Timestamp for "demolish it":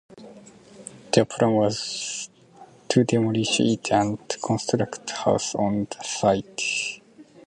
3.03-3.91